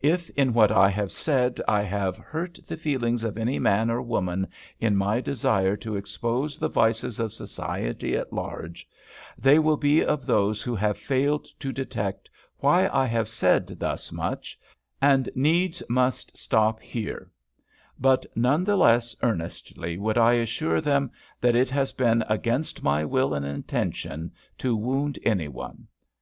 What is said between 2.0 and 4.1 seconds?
hurt the feelings of any man or